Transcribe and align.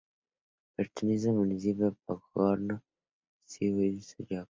Pertenece 0.75 1.25
al 1.29 1.35
municipio 1.41 1.87
Podgorno-Siniujinskoye. 2.07 4.39